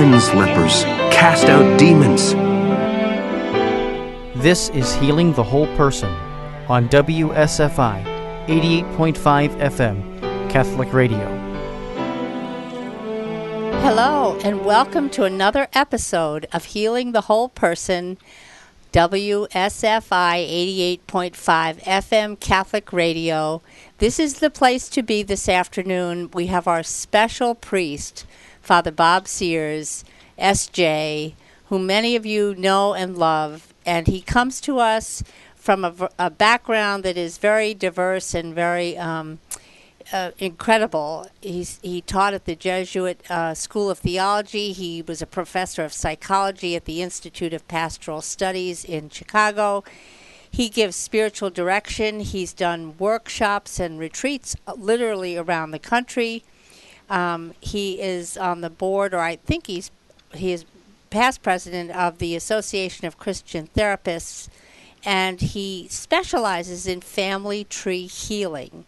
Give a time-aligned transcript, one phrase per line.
[0.00, 2.32] raise the dead, cleanse lepers, cast out demons.
[4.42, 6.10] This is Healing the Whole Person
[6.68, 8.04] on WSFI
[8.46, 11.36] 88.5 FM Catholic Radio.
[13.82, 18.18] Hello, and welcome to another episode of Healing the Whole Person,
[18.92, 19.48] WSFI
[21.06, 23.62] 88.5 FM Catholic Radio.
[23.98, 26.30] This is the place to be this afternoon.
[26.32, 28.26] We have our special priest,
[28.70, 30.04] Father Bob Sears,
[30.38, 31.34] SJ,
[31.70, 35.24] who many of you know and love, and he comes to us
[35.56, 39.40] from a, a background that is very diverse and very um,
[40.12, 41.26] uh, incredible.
[41.40, 44.70] He's, he taught at the Jesuit uh, School of Theology.
[44.70, 49.82] He was a professor of psychology at the Institute of Pastoral Studies in Chicago.
[50.48, 52.20] He gives spiritual direction.
[52.20, 56.44] He's done workshops and retreats uh, literally around the country.
[57.10, 59.90] Um, he is on the board, or I think he's
[60.32, 60.64] he is
[61.10, 64.48] past president of the Association of Christian Therapists,
[65.04, 68.84] and he specializes in family tree healing.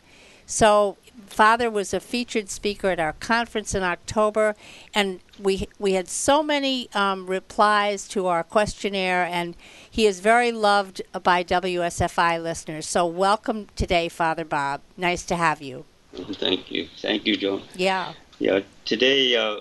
[0.47, 4.55] So father was a featured speaker at our conference in October,
[4.95, 9.57] and we we had so many um, replies to our questionnaire, and
[9.91, 12.87] he is very loved by WSFI listeners.
[12.87, 14.81] So welcome today, Father Bob.
[14.97, 15.85] Nice to have you.
[16.15, 17.63] Thank you, thank you, Joan.
[17.75, 18.13] Yeah.
[18.39, 18.61] Yeah.
[18.85, 19.59] Today, uh,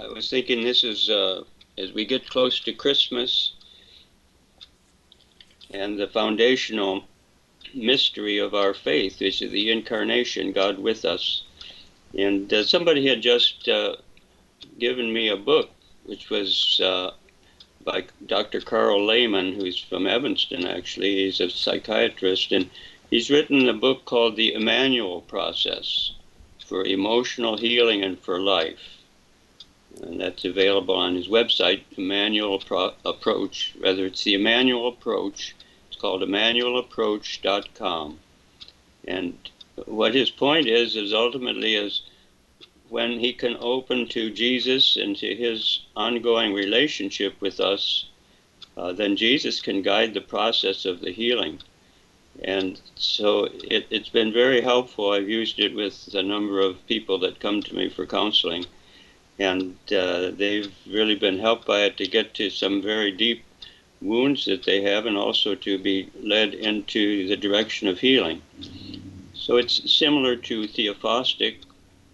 [0.00, 1.42] I was thinking this is uh,
[1.76, 3.54] as we get close to Christmas,
[5.70, 7.04] and the foundational
[7.74, 11.42] mystery of our faith, is the incarnation, God with us.
[12.16, 13.96] And uh, somebody had just uh,
[14.78, 15.70] given me a book,
[16.04, 17.12] which was uh,
[17.84, 18.60] by Dr.
[18.60, 21.24] Karl Lehman, who's from Evanston, actually.
[21.24, 22.70] He's a psychiatrist, and
[23.12, 26.12] he's written a book called The Emmanuel Process
[26.64, 29.02] for Emotional Healing and for Life.
[30.00, 33.74] And that's available on his website, Emmanuel Pro- Approach.
[33.78, 35.54] Rather, it's the Emmanuel Approach
[35.88, 38.18] It's called EmmanuelApproach.com.
[39.06, 39.38] And
[39.84, 42.00] what his point is, is ultimately is
[42.88, 48.06] when he can open to Jesus and to his ongoing relationship with us,
[48.78, 51.60] uh, then Jesus can guide the process of the healing.
[52.44, 55.10] And so it, has been very helpful.
[55.10, 58.66] I've used it with a number of people that come to me for counseling.
[59.38, 63.44] And uh, they've really been helped by it to get to some very deep
[64.00, 68.42] wounds that they have and also to be led into the direction of healing.
[69.34, 71.56] So it's similar to Theophostic,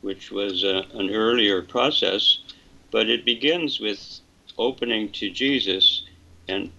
[0.01, 2.39] which was a, uh, an earlier process,
[2.91, 4.21] but it begins with
[4.57, 6.03] opening to Jesus,
[6.49, 6.71] and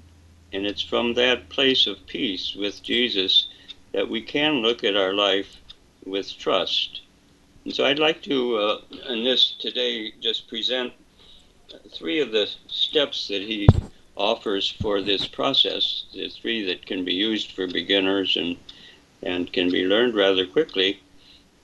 [0.52, 3.48] and it's from that place of peace with Jesus
[3.94, 5.58] that we can look at our life
[6.06, 7.02] with trust.
[7.66, 10.94] And so I'd like to, uh, in this today, just present
[11.92, 13.68] three of the steps that he
[14.16, 16.06] offers for this process.
[16.14, 18.58] The three that can be used for beginners and
[19.22, 21.02] and can be learned rather quickly,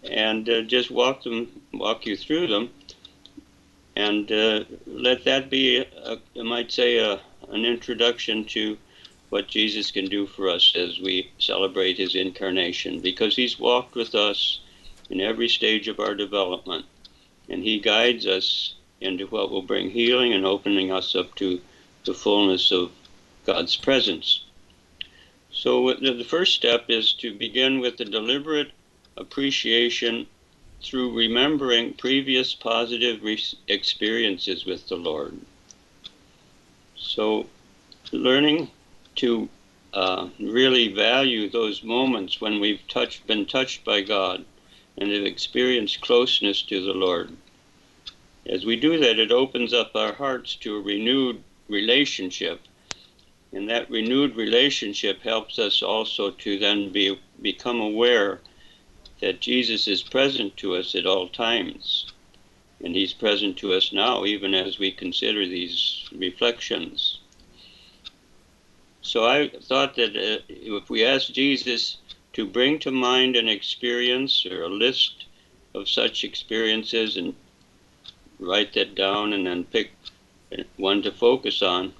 [0.03, 2.69] and uh, just walk them, walk you through them,
[3.96, 7.19] and uh, let that be, a, I might say, a,
[7.52, 8.78] an introduction to
[9.30, 14.16] what Jesus can do for us as we celebrate His incarnation, because He's walked with
[14.16, 14.60] us
[15.10, 16.86] in every stage of our development,
[17.50, 21.62] and He guides us into what will bring healing and opening us up to
[22.06, 22.92] the fullness of
[23.46, 24.44] God's presence.
[25.52, 28.72] So the first step is to begin with the deliberate
[29.18, 30.28] appreciation
[30.82, 35.40] through remembering previous positive re- experiences with the Lord.
[36.98, 37.48] So
[38.12, 38.72] learning
[39.16, 39.50] to
[39.94, 44.46] uh, really value those moments when we've touched, been touched by God
[44.98, 47.36] and have experienced closeness to the Lord.
[48.46, 52.62] As we do that, it opens up our hearts to a renewed relationship.
[53.52, 58.41] And that renewed relationship helps us also to then be, become aware
[59.22, 62.12] that Jesus is present to us at all times.
[62.84, 67.20] And he's present to us now, even as we consider these reflections.
[69.02, 71.98] So I thought that uh, if we ask Jesus
[72.34, 75.26] to bring to mind an experience or a list
[75.74, 77.36] of such experiences and
[78.40, 79.92] write that down and then pick
[80.78, 81.94] one to focus on.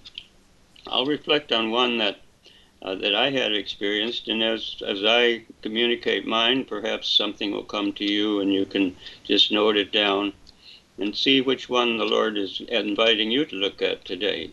[0.88, 2.20] I'll reflect on one that
[2.82, 7.94] uh, that I had experienced, and as as I communicate mine, perhaps something will come
[7.94, 10.34] to you, and you can just note it down,
[10.98, 14.52] and see which one the Lord is inviting you to look at today.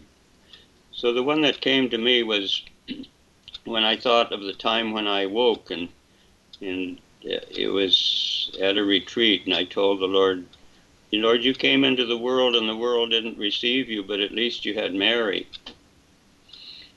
[0.92, 2.62] So the one that came to me was
[3.64, 5.88] when I thought of the time when I woke, and
[6.60, 10.46] and uh, it was at a retreat, and I told the Lord
[11.20, 14.64] Lord, you came into the world and the world didn't receive you, but at least
[14.64, 15.46] you had Mary.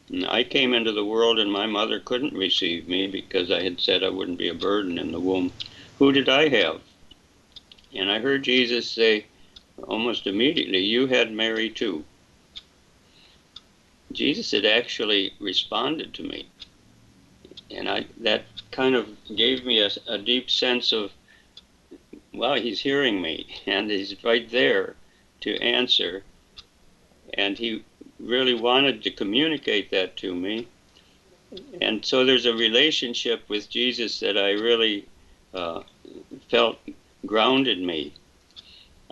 [0.07, 3.81] And I came into the world and my mother couldn't receive me because I had
[3.81, 5.51] said I wouldn't be a burden in the womb.
[5.99, 6.81] Who did I have?
[7.93, 9.25] And I heard Jesus say
[9.83, 12.03] almost immediately, You had Mary too.
[14.11, 16.47] Jesus had actually responded to me.
[17.71, 21.11] And I that kind of gave me a, a deep sense of
[22.33, 24.95] wow, he's hearing me and he's right there
[25.41, 26.23] to answer.
[27.33, 27.83] And he
[28.19, 30.67] really wanted to communicate that to me.
[31.81, 35.07] And so there's a relationship with Jesus that I really
[35.53, 35.81] uh,
[36.49, 36.77] felt
[37.25, 38.13] grounded me.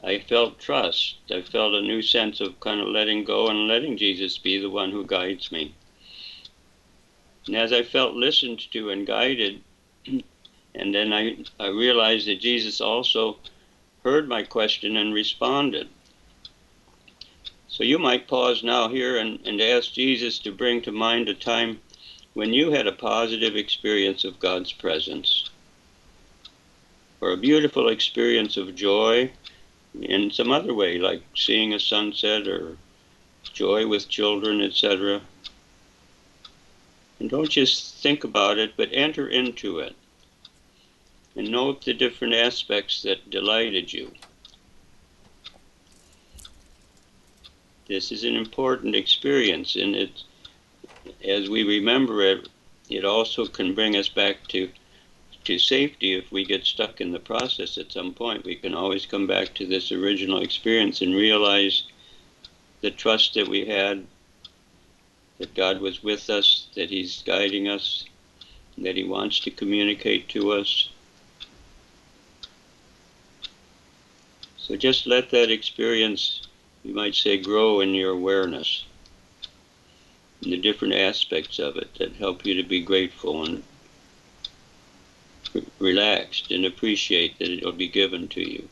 [0.06, 1.16] I felt trust.
[1.32, 4.70] I felt a new sense of kind of letting go and letting Jesus be the
[4.70, 5.74] one who guides me.
[7.48, 9.62] And as I felt listened to and guided,
[10.06, 13.38] and then I, I realized that Jesus also
[14.04, 15.88] heard my question and responded.
[17.70, 21.34] So you might pause now here and, and ask Jesus to bring to mind a
[21.34, 21.80] time
[22.34, 25.50] when you had a positive experience of God's presence,
[27.22, 29.32] or a beautiful experience of joy
[30.02, 32.78] in some other way, like seeing a sunset or
[33.54, 35.22] joy with children, etc.
[37.20, 39.96] And don't just think about it, but enter into it
[41.36, 44.12] and note the different aspects that delighted you.
[47.88, 50.10] This is an important experience, and
[51.24, 52.50] as we remember it,
[52.90, 54.70] it also can bring us back to
[55.46, 58.46] to safety if we get stuck in the process at some point.
[58.46, 61.84] We can always come back to this original experience and realize
[62.82, 64.06] the trust that we had,
[65.40, 68.06] that God was with us, that He's guiding us,
[68.78, 70.90] that He wants to communicate to us.
[74.58, 76.48] So just let that experience,
[76.84, 78.86] you might say, grow in your awareness
[80.44, 83.64] the different aspects of it that help you to be grateful and
[85.84, 88.70] relaxed and appreciate that it will be given to you.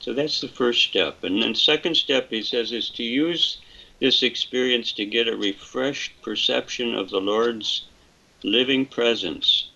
[0.00, 1.24] So that's the first step.
[1.24, 3.58] And then second step, he says, is to use
[3.98, 7.86] this experience to get a refreshed perception of the Lord's
[8.42, 9.68] living presence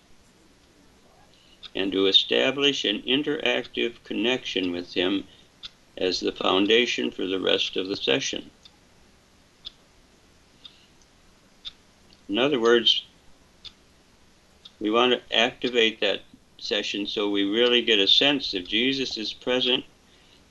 [1.75, 5.25] and to establish an interactive connection with Him
[5.97, 8.49] as the foundation for the rest of the session.
[12.27, 13.03] In other words,
[14.79, 16.21] we want to activate that
[16.57, 19.83] session so we really get a sense that Jesus is present.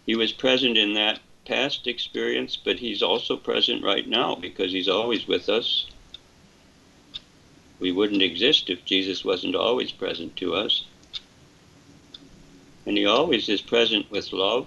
[0.06, 4.88] He was present in that past experience, but He's also present right now because He's
[4.88, 5.86] always with us.
[7.80, 10.84] We wouldn't exist if Jesus wasn't always present to us.
[12.86, 14.66] And he always is present with love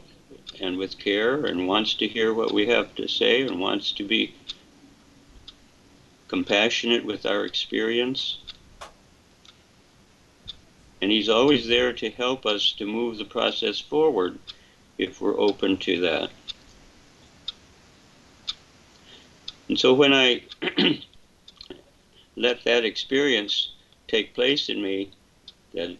[0.59, 4.03] and with care and wants to hear what we have to say and wants to
[4.03, 4.33] be
[6.27, 8.39] compassionate with our experience.
[11.01, 14.39] And he's always there to help us to move the process forward
[14.97, 16.31] if we're open to that.
[19.69, 20.43] And so when I
[22.35, 23.71] let that experience
[24.07, 25.11] take place in me,
[25.73, 25.97] that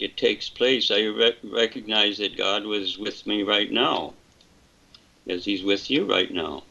[0.00, 4.14] it takes place, I re- recognize that God was with me right now,
[5.28, 6.64] as He's with you right now.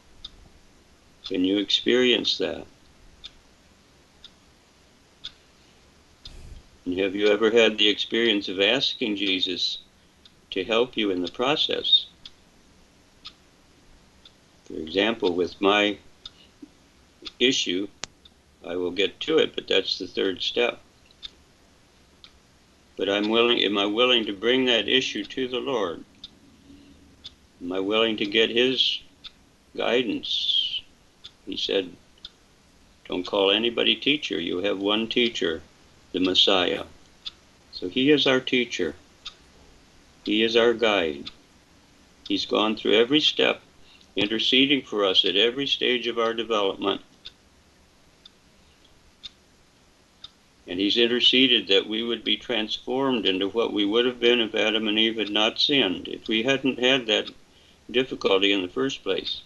[1.26, 2.66] Can you experience that?
[6.86, 9.78] Have you ever had the experience of asking Jesus
[10.50, 12.04] to help you in the process?
[14.64, 15.96] For example, with my
[17.40, 17.88] issue,
[18.66, 20.80] I will get to it, but that's the third step.
[22.96, 26.04] But I'm willing, am I willing to bring that issue to the Lord?
[27.62, 29.00] Am I willing to get His
[29.74, 30.82] guidance?
[31.46, 31.90] He said,
[33.08, 34.38] Don't call anybody teacher.
[34.38, 35.62] You have one teacher,
[36.14, 36.84] the Messiah.
[37.72, 38.94] So He is our teacher,
[40.24, 41.30] He is our guide.
[42.26, 43.60] He's gone through every step,
[44.16, 47.02] interceding for us at every stage of our development
[50.66, 54.54] And he's interceded that we would be transformed into what we would have been if
[54.54, 57.30] Adam and Eve had not sinned, if we hadn't had that
[57.90, 59.42] difficulty in the first place.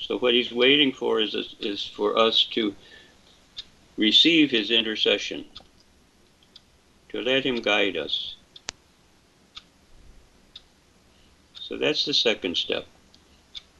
[0.00, 2.74] So what he's waiting for is, is for us to
[3.96, 5.44] receive his intercession,
[7.08, 8.34] to let him guide us.
[11.60, 12.86] So that's the second step.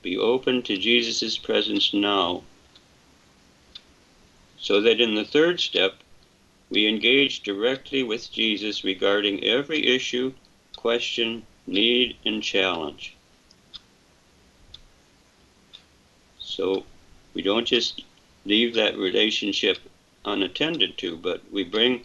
[0.02, 2.42] Be open to Jesus' presence now
[4.64, 5.96] so that in the third step,
[6.70, 10.32] we engage directly with Jesus regarding every issue,
[10.74, 13.14] question, need, and challenge.
[16.38, 16.86] So
[17.34, 18.04] we don't just
[18.46, 19.78] leave that relationship
[20.24, 22.02] unattended to, but we bring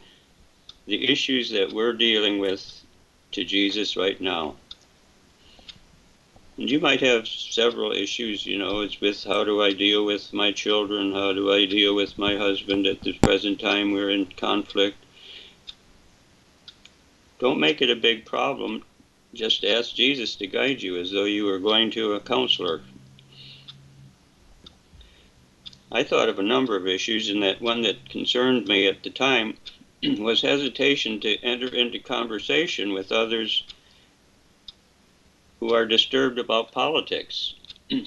[0.85, 2.83] the issues that we're dealing with
[3.31, 4.55] to Jesus right now.
[6.57, 10.33] And you might have several issues, you know, it's with how do I deal with
[10.33, 14.25] my children, how do I deal with my husband at this present time we're in
[14.25, 14.97] conflict.
[17.39, 18.83] Don't make it a big problem.
[19.33, 22.81] Just ask Jesus to guide you as though you were going to a counselor.
[25.91, 29.10] I thought of a number of issues, and that one that concerned me at the
[29.10, 29.58] time
[30.03, 33.63] was hesitation to enter into conversation with others
[35.60, 37.55] who are disturbed about politics.
[37.91, 38.05] I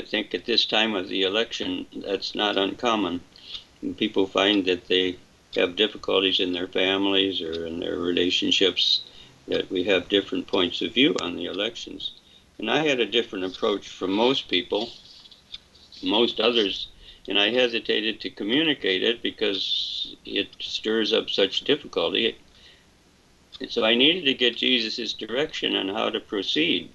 [0.00, 3.20] think at this time of the election, that's not uncommon.
[3.96, 5.16] People find that they
[5.56, 9.02] have difficulties in their families or in their relationships,
[9.48, 12.12] that we have different points of view on the elections.
[12.58, 14.90] And I had a different approach from most people,
[16.04, 16.88] most others,
[17.28, 22.36] and I hesitated to communicate it because it stirs up such difficulty.
[23.60, 26.90] And so I needed to get Jesus' direction on how to proceed.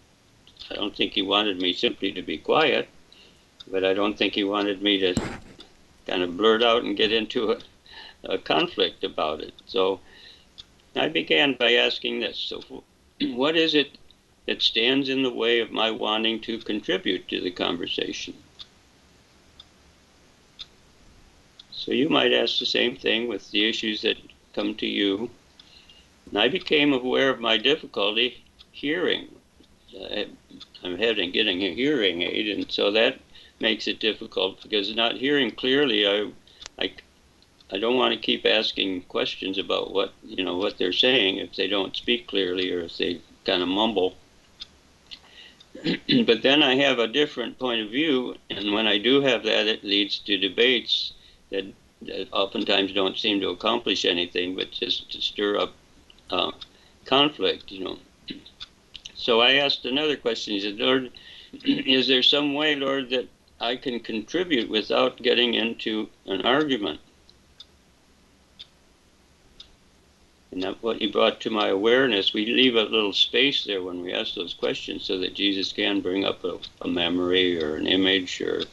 [0.70, 2.88] I don't think he wanted me simply to be quiet,
[3.70, 5.16] but I don't think he wanted me to
[6.06, 7.60] kind of blurt out and get into a,
[8.24, 9.54] a conflict about it.
[9.66, 10.00] So
[10.96, 12.84] I began by asking this So,
[13.22, 13.98] what is it
[14.46, 18.34] that stands in the way of my wanting to contribute to the conversation?
[21.80, 24.18] So you might ask the same thing with the issues that
[24.54, 25.30] come to you.
[26.28, 28.44] And I became aware of my difficulty
[28.74, 29.30] hearing.
[29.98, 30.26] Uh,
[30.84, 33.20] I'm having getting a hearing aid, and so that
[33.62, 36.32] makes it difficult because not hearing clearly, I,
[36.78, 36.92] I,
[37.72, 41.56] I don't want to keep asking questions about what you know what they're saying if
[41.56, 44.16] they don't speak clearly or if they kind of mumble.
[46.26, 49.66] but then I have a different point of view, and when I do have that,
[49.66, 51.14] it leads to debates
[51.52, 51.66] that,
[52.04, 55.74] that oftentimes don't seem to accomplish anything, but just to stir up
[56.30, 56.52] uh,
[57.06, 57.98] conflict, you know.
[59.16, 60.54] So I asked another question.
[60.54, 61.12] He said, Lord,
[61.64, 63.28] is there some way, Lord, that
[63.60, 67.00] I can contribute without getting into an argument?
[70.52, 74.02] And that what he brought to my awareness, we leave a little space there when
[74.02, 77.86] we ask those questions so that Jesus can bring up a, a memory or an
[77.86, 78.64] image or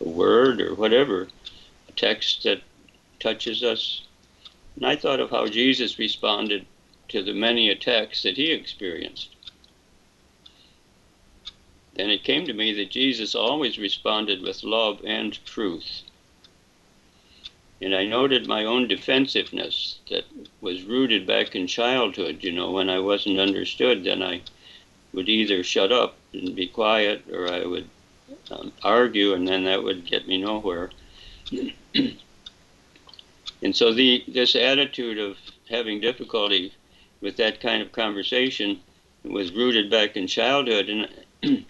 [0.00, 1.28] a word or whatever,
[1.96, 2.62] text that
[3.20, 4.02] touches us.
[4.76, 6.66] And I thought of how Jesus responded
[7.08, 9.34] to the many attacks that he experienced.
[11.94, 16.02] Then it came to me that Jesus always responded with love and truth.
[17.80, 20.24] And I noted my own defensiveness that
[20.60, 22.42] was rooted back in childhood.
[22.42, 24.40] You know, when I wasn't understood, then I
[25.12, 27.88] would either shut up and be quiet or I would
[28.50, 30.90] um, argue, and then that would get me nowhere.
[33.62, 35.36] And so the this attitude of
[35.68, 36.72] having difficulty
[37.20, 38.80] with that kind of conversation
[39.24, 40.88] was rooted back in childhood.
[40.88, 41.08] And,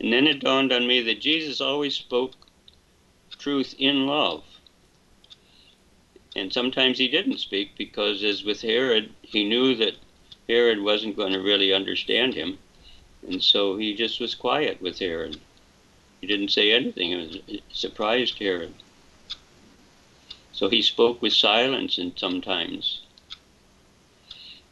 [0.00, 2.32] and then it dawned on me that Jesus always spoke
[3.38, 4.44] truth in love.
[6.36, 9.96] And sometimes he didn't speak because, as with Herod, he knew that
[10.48, 12.58] Herod wasn't going to really understand him.
[13.26, 15.40] And so he just was quiet with Herod.
[16.20, 17.12] He didn't say anything.
[17.12, 18.74] It, uh, surprised Herod.
[20.60, 23.00] So he spoke with silence and sometimes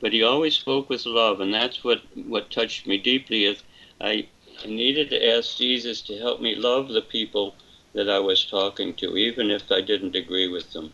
[0.00, 3.44] but he always spoke with love, and that's what, what touched me deeply.
[3.44, 3.62] Is
[4.00, 4.28] I,
[4.62, 7.54] I needed to ask Jesus to help me love the people
[7.94, 10.92] that I was talking to, even if I didn't agree with them.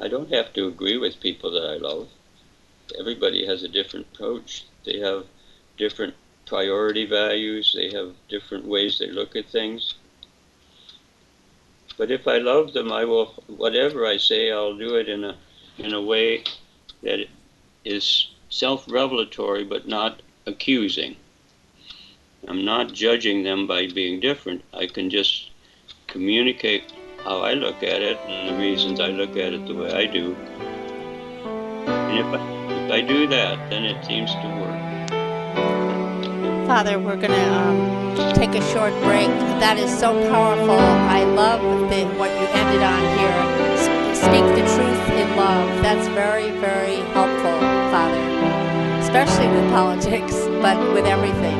[0.00, 2.08] I don't have to agree with people that I love.
[2.98, 4.64] Everybody has a different approach.
[4.84, 5.26] They have
[5.76, 6.14] different
[6.46, 7.74] priority values.
[7.76, 9.96] They have different ways they look at things.
[11.98, 15.36] But if I love them, I will, whatever I say, I'll do it in a,
[15.78, 16.44] in a way
[17.02, 17.26] that
[17.84, 21.16] is self revelatory but not accusing.
[22.46, 24.62] I'm not judging them by being different.
[24.72, 25.50] I can just
[26.06, 26.92] communicate
[27.24, 30.06] how I look at it and the reasons I look at it the way I
[30.06, 30.36] do.
[31.84, 34.78] And if I, if I do that, then it seems to work.
[36.68, 37.87] Father, we're going to um,
[38.34, 39.28] take a short break.
[39.60, 40.78] That is so powerful.
[40.78, 41.60] I love
[41.90, 43.58] the, what you ended on here
[44.28, 45.82] speak the truth in love.
[45.82, 47.58] That's very, very helpful,
[47.90, 48.20] Father,
[49.00, 51.56] especially with politics, but with everything.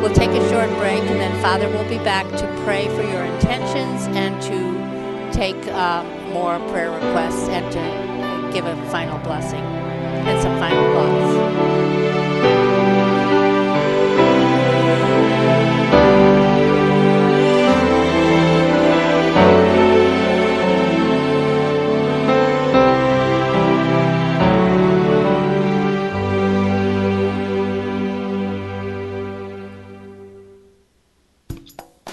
[0.00, 3.24] We'll take a short break, and then Father will be back to pray for your
[3.24, 10.40] intentions and to take um, more prayer requests and to give a final blessing and
[10.42, 11.75] some final thoughts.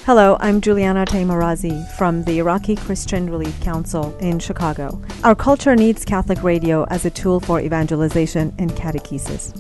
[0.06, 5.02] Hello, I'm Juliana Taimarazi from the Iraqi Christian Relief Council in Chicago.
[5.24, 9.54] Our culture needs Catholic radio as a tool for evangelization and catechesis.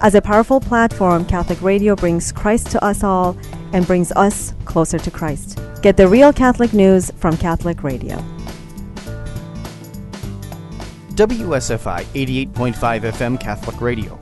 [0.00, 3.36] As a powerful platform, Catholic radio brings Christ to us all
[3.74, 5.60] and brings us closer to Christ.
[5.82, 8.16] Get the real Catholic news from Catholic Radio.
[11.16, 14.21] WSFI 88.5 FM Catholic Radio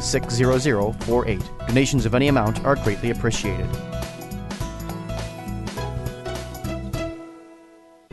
[0.00, 1.40] 60048.
[1.66, 3.68] Donations of any amount are greatly appreciated.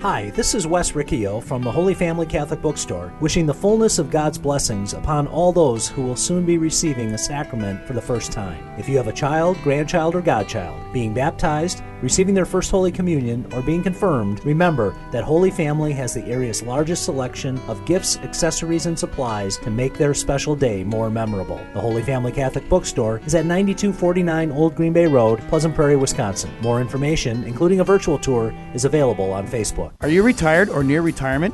[0.02, 4.10] Hi, this is Wes Riccio from the Holy Family Catholic Bookstore, wishing the fullness of
[4.10, 8.32] God's blessings upon all those who will soon be receiving the sacrament for the first
[8.32, 8.68] time.
[8.80, 13.46] If you have a child, grandchild, or godchild being baptized, receiving their first Holy Communion,
[13.54, 18.86] or being confirmed, remember that Holy Family has the area's largest selection of gifts, accessories,
[18.86, 21.60] and supplies to make their special day more memorable.
[21.74, 26.52] The Holy Family Catholic Bookstore is at 9249 Old Green Bay Road, Pleasant Prairie, Wisconsin.
[26.62, 29.92] More information, including a virtual tour, is available on Facebook.
[30.02, 31.54] Are you retired or near retirement?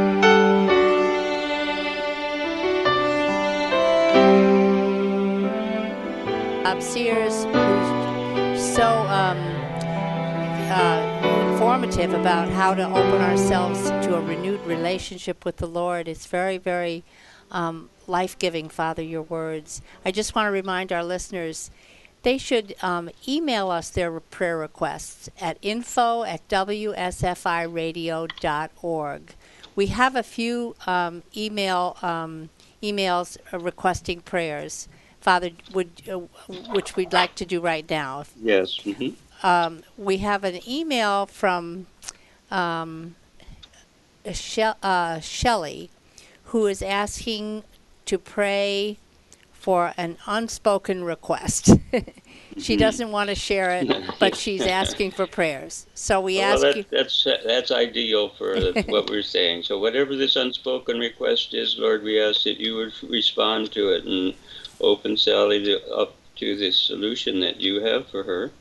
[6.79, 9.37] Sears, who's so um,
[10.71, 16.07] uh, informative about how to open ourselves to a renewed relationship with the Lord.
[16.07, 17.03] It's very, very
[17.51, 19.81] um, life giving, Father, your words.
[20.05, 21.71] I just want to remind our listeners
[22.23, 26.95] they should um, email us their prayer requests at info at wsfiradio.org.
[29.75, 32.49] We have a few um, email um,
[32.83, 34.87] emails requesting prayers,
[35.21, 36.17] Father, would uh,
[36.73, 38.25] which we'd like to do right now.
[38.41, 38.79] Yes.
[38.79, 39.45] Mm-hmm.
[39.45, 41.87] Um, we have an email from
[42.49, 43.15] um,
[44.31, 45.89] she- uh, Shelley,
[46.45, 47.63] who is asking
[48.05, 48.97] to pray
[49.51, 51.65] for an unspoken request.
[52.57, 52.77] she mm-hmm.
[52.77, 53.87] doesn't want to share it,
[54.19, 55.85] but she's asking for prayers.
[55.93, 56.85] So we well, ask that, you.
[56.89, 59.63] That's that's ideal for what we're saying.
[59.63, 64.05] So whatever this unspoken request is, Lord, we ask that you would respond to it
[64.05, 64.33] and
[64.81, 68.51] open Sally to, up to the solution that you have for her.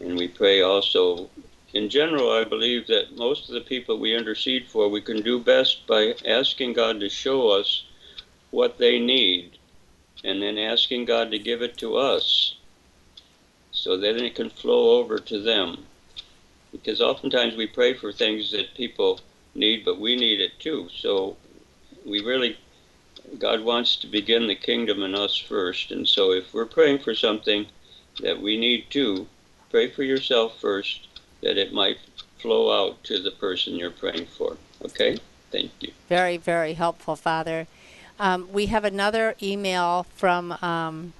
[0.00, 1.30] And we pray also.
[1.74, 5.38] In general, I believe that most of the people we intercede for, we can do
[5.38, 7.84] best by asking God to show us
[8.50, 9.58] what they need
[10.24, 12.56] and then asking God to give it to us
[13.72, 15.84] so that it can flow over to them.
[16.72, 19.20] Because oftentimes we pray for things that people
[19.54, 20.88] need, but we need it too.
[20.96, 21.36] So
[22.04, 22.56] we really,
[23.38, 25.90] God wants to begin the kingdom in us first.
[25.90, 27.66] And so if we're praying for something
[28.20, 29.26] that we need to,
[29.70, 31.08] pray for yourself first
[31.42, 31.98] that it might
[32.38, 34.56] flow out to the person you're praying for.
[34.84, 35.18] Okay?
[35.50, 35.92] Thank you.
[36.08, 37.66] Very, very helpful, Father.
[38.18, 41.12] Um, we have another email from um,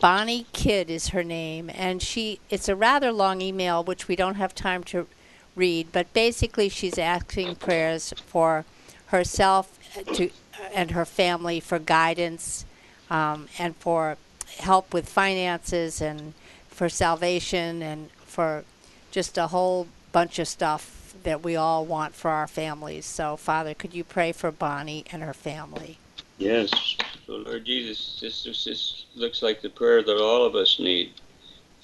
[0.00, 4.34] Bonnie Kidd is her name, and she it's a rather long email which we don't
[4.36, 5.06] have time to
[5.54, 8.64] read, but basically she's asking prayers for
[9.06, 9.78] herself
[10.14, 10.30] to
[10.76, 12.66] and her family for guidance
[13.10, 14.18] um, and for
[14.58, 16.34] help with finances and
[16.68, 18.62] for salvation and for
[19.10, 23.06] just a whole bunch of stuff that we all want for our families.
[23.06, 25.98] So, Father, could you pray for Bonnie and her family?
[26.36, 26.70] Yes.
[27.26, 31.14] So, Lord Jesus, this, this, this looks like the prayer that all of us need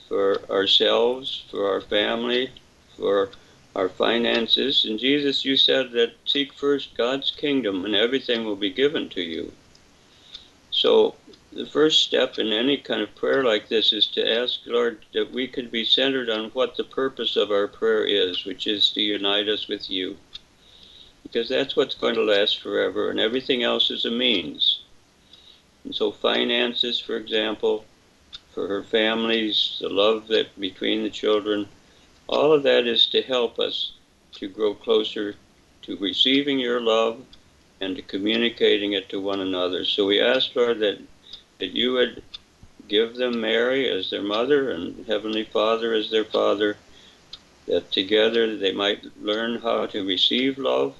[0.06, 2.50] for ourselves, for our family,
[2.98, 3.30] for
[3.74, 4.84] our finances.
[4.84, 9.22] And Jesus, you said that seek first God's kingdom and everything will be given to
[9.22, 9.52] you.
[10.70, 11.14] So
[11.52, 15.32] the first step in any kind of prayer like this is to ask, Lord, that
[15.32, 19.02] we could be centered on what the purpose of our prayer is, which is to
[19.02, 20.16] unite us with you.
[21.22, 24.80] Because that's what's going to last forever, and everything else is a means.
[25.84, 27.84] And so, finances, for example,
[28.52, 31.68] for her families, the love that between the children,
[32.26, 33.92] all of that is to help us
[34.32, 35.36] to grow closer
[35.82, 37.20] to receiving your love
[37.80, 39.84] and to communicating it to one another.
[39.84, 40.98] So we ask, Lord, that
[41.58, 42.22] that you would
[42.88, 46.76] give them Mary as their mother and Heavenly Father as their father,
[47.66, 50.96] that together they might learn how to receive love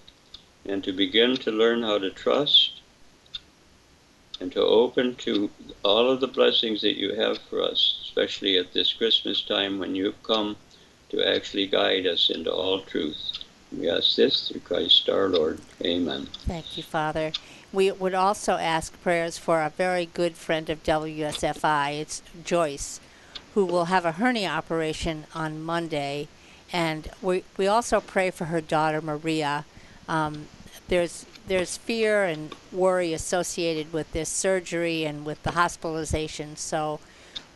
[0.65, 2.81] and to begin to learn how to trust
[4.41, 5.51] and to open to
[5.83, 9.95] all of the blessings that you have for us, especially at this Christmas time when
[9.95, 10.57] you've come
[11.13, 13.17] to actually guide us into all truth.
[13.71, 15.61] We ask this through Christ our Lord.
[15.85, 16.27] Amen.
[16.47, 17.33] Thank you, Father.
[17.73, 22.01] We would also ask prayers for a very good friend of WSFI.
[22.01, 23.01] It's Joyce,
[23.55, 26.29] who will have a hernia operation on Monday.
[26.73, 29.65] And we, we also pray for her daughter, Maria.
[30.09, 30.47] Um,
[30.89, 36.57] there's, there's fear and worry associated with this surgery and with the hospitalization.
[36.57, 37.01] So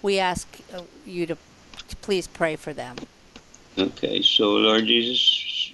[0.02, 1.36] we ask uh, you to,
[1.88, 2.96] to please pray for them.
[3.78, 5.70] Okay, so Lord Jesus,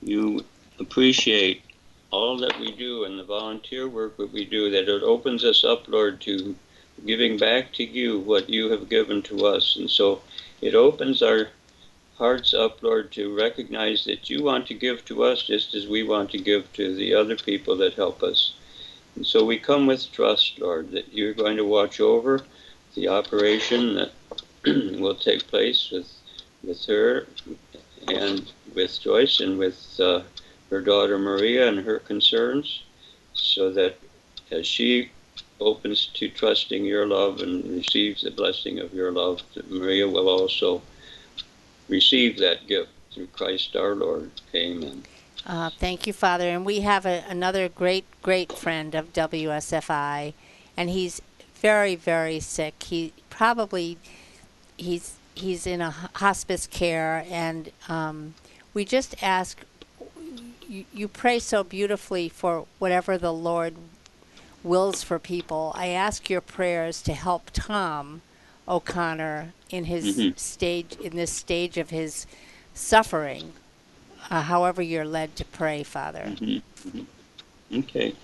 [0.00, 0.42] you
[0.80, 1.62] appreciate
[2.10, 5.62] all that we do and the volunteer work that we do, that it opens us
[5.62, 6.56] up, Lord, to
[7.04, 9.76] giving back to you what you have given to us.
[9.76, 10.22] And so
[10.62, 11.48] it opens our
[12.16, 16.04] hearts up, Lord, to recognize that you want to give to us just as we
[16.04, 18.54] want to give to the other people that help us.
[19.14, 22.44] And so we come with trust, Lord, that you're going to watch over
[22.94, 24.12] the operation that
[24.98, 26.10] will take place with
[26.66, 27.26] with her
[28.08, 30.22] and with Joyce and with uh,
[30.70, 32.82] her daughter Maria and her concerns,
[33.32, 33.98] so that
[34.50, 35.10] as she
[35.60, 40.28] opens to trusting your love and receives the blessing of your love, that Maria will
[40.28, 40.82] also
[41.88, 44.30] receive that gift through Christ our Lord.
[44.54, 45.04] Amen.
[45.46, 46.48] Uh, thank you, Father.
[46.48, 50.34] And we have a, another great, great friend of WSFI,
[50.76, 51.22] and he's
[51.54, 52.82] very, very sick.
[52.82, 53.98] He probably
[54.76, 58.34] he's he's in a hospice care, and um,
[58.74, 59.58] we just ask
[60.68, 63.74] you, you pray so beautifully for whatever the Lord
[64.62, 65.72] wills for people.
[65.74, 68.22] I ask your prayers to help Tom
[68.68, 70.36] O'Connor in his mm-hmm.
[70.36, 72.26] stage in this stage of his
[72.74, 73.52] suffering.
[74.28, 76.24] Uh, however, you're led to pray, Father.
[76.26, 76.88] Mm-hmm.
[76.88, 77.78] Mm-hmm.
[77.78, 78.14] Okay.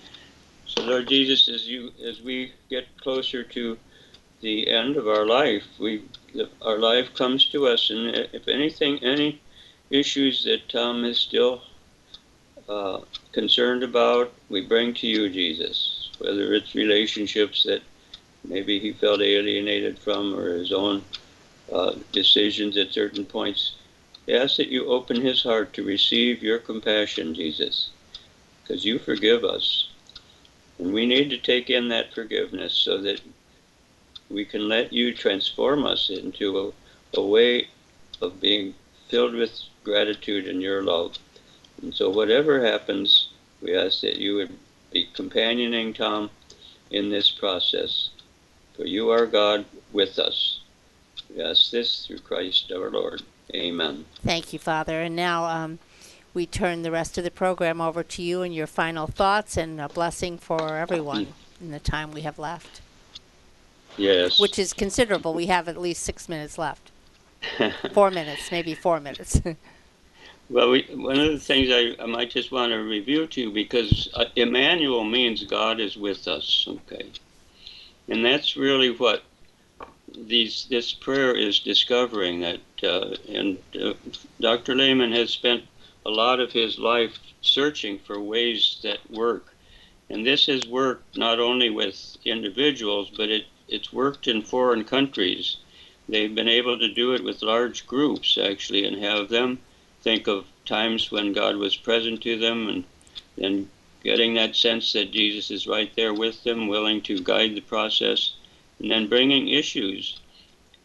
[0.65, 3.77] So, Lord Jesus, as you as we get closer to
[4.43, 6.03] the end of our life, we
[6.61, 9.41] our life comes to us, and if anything, any
[9.89, 11.61] issues that Tom is still
[12.67, 12.99] uh,
[13.31, 16.09] concerned about, we bring to you, Jesus.
[16.19, 17.81] Whether it's relationships that
[18.43, 21.03] maybe he felt alienated from or his own
[21.71, 23.75] uh, decisions at certain points,
[24.25, 27.91] we ask that you open his heart to receive your compassion, Jesus,
[28.61, 29.89] because you forgive us.
[30.79, 33.21] And we need to take in that forgiveness so that
[34.33, 36.73] we can let you transform us into
[37.15, 37.67] a, a way
[38.21, 38.73] of being
[39.07, 41.17] filled with gratitude and your love.
[41.81, 43.29] And so, whatever happens,
[43.61, 44.57] we ask that you would
[44.91, 46.29] be companioning Tom
[46.89, 48.09] in this process.
[48.75, 50.61] For you are God with us.
[51.29, 53.21] We ask this through Christ our Lord.
[53.53, 54.05] Amen.
[54.23, 55.01] Thank you, Father.
[55.01, 55.79] And now um,
[56.33, 59.79] we turn the rest of the program over to you and your final thoughts and
[59.79, 61.27] a blessing for everyone
[61.61, 62.81] in the time we have left.
[63.97, 64.39] Yes.
[64.39, 65.33] Which is considerable.
[65.33, 66.91] We have at least six minutes left.
[67.93, 69.41] four minutes, maybe four minutes.
[70.49, 73.51] Well, we, one of the things I, I might just want to review to you
[73.51, 77.09] because uh, Emmanuel means God is with us, okay?
[78.09, 79.23] And that's really what
[80.15, 83.93] these this prayer is discovering that, uh, and uh,
[84.39, 84.75] Dr.
[84.75, 85.63] Lehman has spent
[86.05, 89.55] a lot of his life searching for ways that work.
[90.09, 95.57] And this has worked not only with individuals, but it, it's worked in foreign countries.
[96.07, 99.59] They've been able to do it with large groups, actually, and have them
[100.01, 102.83] think of times when God was present to them and
[103.41, 103.67] and
[104.03, 108.33] getting that sense that Jesus is right there with them, willing to guide the process,
[108.79, 110.19] and then bringing issues,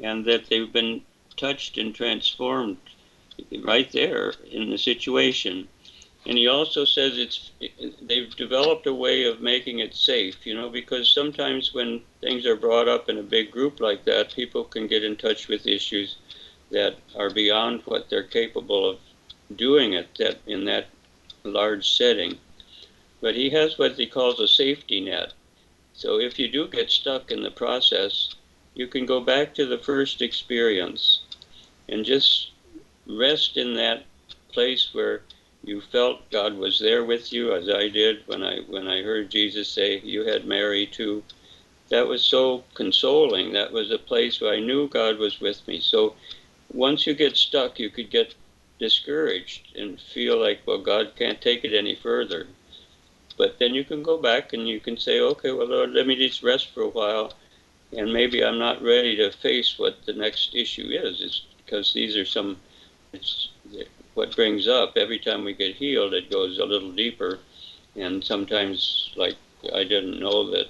[0.00, 1.02] and that they've been
[1.36, 2.78] touched and transformed
[3.62, 5.68] right there in the situation.
[6.28, 7.52] And he also says it's
[8.02, 12.54] they've developed a way of making it safe, you know, because sometimes when things are
[12.54, 16.16] brought up in a big group like that, people can get in touch with issues
[16.70, 18.98] that are beyond what they're capable of
[19.56, 20.88] doing it that in that
[21.44, 22.36] large setting.
[23.22, 25.32] But he has what he calls a safety net
[25.94, 28.34] So if you do get stuck in the process,
[28.74, 31.20] you can go back to the first experience
[31.88, 32.50] and just
[33.06, 34.04] rest in that
[34.52, 35.22] place where
[35.68, 39.30] you felt God was there with you, as I did when I when I heard
[39.30, 41.22] Jesus say, "You had Mary too."
[41.90, 43.52] That was so consoling.
[43.52, 45.80] That was a place where I knew God was with me.
[45.80, 46.14] So
[46.72, 48.34] once you get stuck, you could get
[48.78, 52.46] discouraged and feel like, well, God can't take it any further.
[53.36, 56.16] But then you can go back and you can say, okay, well, Lord, let me
[56.16, 57.32] just rest for a while,
[57.96, 61.20] and maybe I'm not ready to face what the next issue is.
[61.20, 62.58] It's because these are some.
[63.12, 63.48] It's
[64.18, 66.12] what brings up every time we get healed.
[66.12, 67.38] It goes a little deeper,
[67.94, 69.36] and sometimes, like
[69.72, 70.66] I didn't know that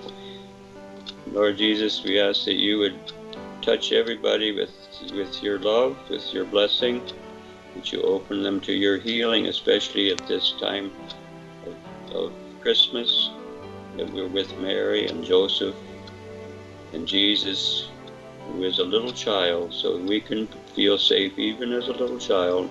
[1.33, 2.99] Lord Jesus, we ask that you would
[3.63, 4.71] touch everybody with,
[5.13, 7.03] with your love, with your blessing
[7.77, 10.91] that you open them to your healing, especially at this time
[11.67, 13.31] of, of Christmas,
[13.97, 15.75] that we're with Mary and Joseph
[16.93, 17.89] and Jesus,
[18.47, 22.71] who is a little child, so we can feel safe even as a little child,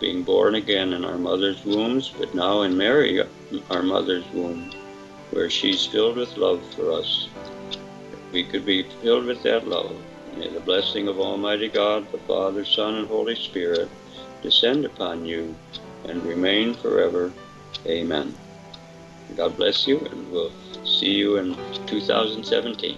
[0.00, 3.22] being born again in our mother's wombs, but now in Mary,
[3.70, 4.72] our mother's womb,
[5.30, 7.28] where she's filled with love for us.
[8.32, 9.94] We could be filled with that love.
[10.36, 13.88] May the blessing of Almighty God, the Father, Son, and Holy Spirit
[14.42, 15.54] descend upon you
[16.08, 17.32] and remain forever.
[17.86, 18.34] Amen.
[19.36, 20.52] God bless you, and we'll
[20.84, 21.54] see you in
[21.86, 22.96] 2017.